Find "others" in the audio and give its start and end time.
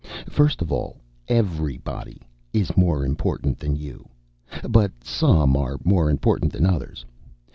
6.65-7.05